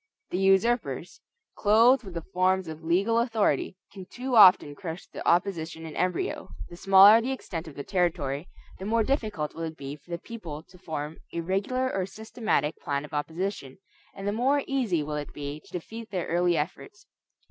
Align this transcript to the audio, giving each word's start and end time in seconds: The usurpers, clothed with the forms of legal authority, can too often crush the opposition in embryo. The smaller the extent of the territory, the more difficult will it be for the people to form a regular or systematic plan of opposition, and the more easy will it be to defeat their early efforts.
The 0.31 0.39
usurpers, 0.39 1.21
clothed 1.53 2.03
with 2.03 2.15
the 2.15 2.23
forms 2.33 2.67
of 2.67 2.83
legal 2.83 3.19
authority, 3.19 3.77
can 3.93 4.07
too 4.07 4.35
often 4.35 4.73
crush 4.73 5.05
the 5.05 5.23
opposition 5.27 5.85
in 5.85 5.95
embryo. 5.95 6.49
The 6.71 6.75
smaller 6.75 7.21
the 7.21 7.31
extent 7.31 7.67
of 7.67 7.75
the 7.75 7.83
territory, 7.83 8.49
the 8.79 8.85
more 8.85 9.03
difficult 9.03 9.53
will 9.53 9.61
it 9.61 9.77
be 9.77 9.95
for 9.95 10.09
the 10.09 10.17
people 10.17 10.63
to 10.63 10.77
form 10.79 11.19
a 11.35 11.41
regular 11.41 11.93
or 11.93 12.07
systematic 12.07 12.77
plan 12.79 13.05
of 13.05 13.13
opposition, 13.13 13.77
and 14.15 14.27
the 14.27 14.31
more 14.31 14.63
easy 14.65 15.03
will 15.03 15.17
it 15.17 15.33
be 15.33 15.59
to 15.65 15.71
defeat 15.71 16.09
their 16.09 16.25
early 16.25 16.57
efforts. 16.57 17.05